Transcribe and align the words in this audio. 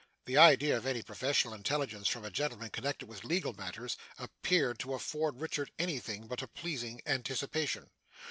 The 0.25 0.35
idea 0.35 0.75
of 0.75 0.87
any 0.87 1.03
professional 1.03 1.53
intelligence 1.53 2.07
from 2.07 2.25
a 2.25 2.31
gentleman 2.31 2.71
connected 2.71 3.05
with 3.05 3.23
legal 3.23 3.53
matters, 3.53 3.97
appeared 4.17 4.79
to 4.79 4.95
afford 4.95 5.39
Richard 5.39 5.69
any 5.77 5.99
thing 5.99 6.25
but 6.25 6.41
a 6.41 6.47
pleasing 6.47 7.03
anticipation. 7.05 7.91